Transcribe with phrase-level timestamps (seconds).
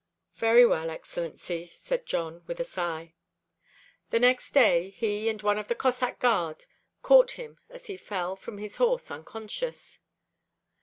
[0.37, 3.13] "Very well, Excellency," said Jon, with a sigh.
[4.09, 6.65] The next day he and one of the Cossack guard
[7.03, 9.99] caught him as he fell from his horse unconscious.